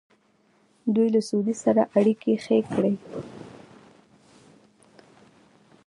دوی 0.93 1.07
له 1.15 1.21
سعودي 1.27 1.55
سره 1.63 1.81
اړیکې 1.97 2.33
ښې 2.43 2.59
کړې. 2.73 2.93